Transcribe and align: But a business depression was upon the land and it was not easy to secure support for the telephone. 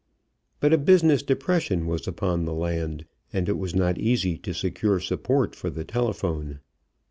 But 0.59 0.73
a 0.73 0.79
business 0.79 1.21
depression 1.21 1.85
was 1.85 2.07
upon 2.07 2.45
the 2.45 2.55
land 2.55 3.05
and 3.31 3.47
it 3.47 3.55
was 3.55 3.75
not 3.75 3.99
easy 3.99 4.35
to 4.39 4.51
secure 4.51 4.99
support 4.99 5.55
for 5.55 5.69
the 5.69 5.85
telephone. 5.85 6.59